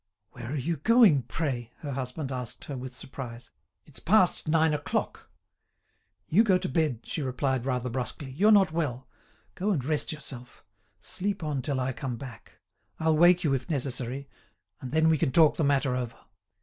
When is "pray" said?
1.21-1.73